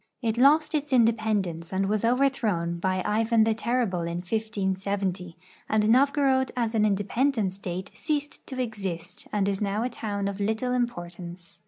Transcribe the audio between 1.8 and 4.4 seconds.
was overthrown hy Ivan the Terrible in